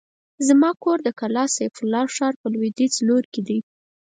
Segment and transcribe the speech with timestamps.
[0.47, 3.59] زما کور د کلا سيف الله ښار په لوېديځ لور کې دی.